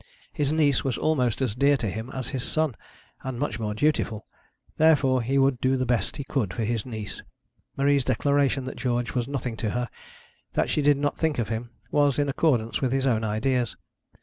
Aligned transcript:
His 0.33 0.51
niece 0.51 0.83
was 0.83 0.97
almost 0.97 1.43
as 1.43 1.53
dear 1.53 1.77
to 1.77 1.87
him 1.87 2.09
as 2.09 2.29
his 2.29 2.43
son, 2.43 2.73
and 3.21 3.37
much 3.37 3.59
more 3.59 3.75
dutiful. 3.75 4.25
Therefore 4.77 5.21
he 5.21 5.37
would 5.37 5.61
do 5.61 5.77
the 5.77 5.85
best 5.85 6.17
he 6.17 6.23
could 6.23 6.55
for 6.55 6.63
his 6.63 6.87
niece. 6.87 7.21
Marie's 7.77 8.03
declaration 8.03 8.65
that 8.65 8.77
George 8.77 9.13
was 9.13 9.27
nothing 9.27 9.55
to 9.57 9.69
her, 9.69 9.87
that 10.53 10.71
she 10.71 10.81
did 10.81 10.97
not 10.97 11.17
think 11.17 11.37
of 11.37 11.49
him, 11.49 11.69
was 11.91 12.17
in 12.17 12.29
accordance 12.29 12.81
with 12.81 12.91
his 12.91 13.05
own 13.05 13.23
ideas. 13.23 13.77